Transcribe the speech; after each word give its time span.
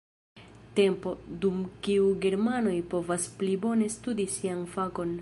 Tempo, 0.79 1.11
dum 1.43 1.59
kiu 1.87 2.07
germanoj 2.25 2.75
povas 2.95 3.31
pli 3.43 3.55
bone 3.67 3.95
studi 3.99 4.31
sian 4.39 4.69
fakon. 4.77 5.09